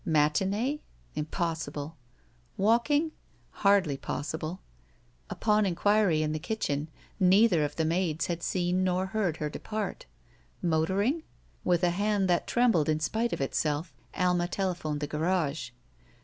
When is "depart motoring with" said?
9.47-11.83